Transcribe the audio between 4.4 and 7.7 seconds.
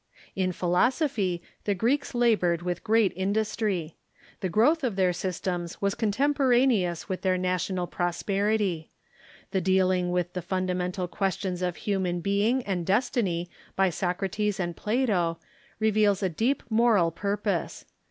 growth of their systems was contemporaneous with their na